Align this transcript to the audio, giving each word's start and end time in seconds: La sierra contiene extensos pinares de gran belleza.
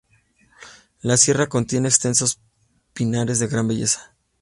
La 1.01 1.15
sierra 1.15 1.45
contiene 1.47 1.87
extensos 1.87 2.41
pinares 2.95 3.37
de 3.37 3.45
gran 3.45 3.67
belleza. 3.67 4.15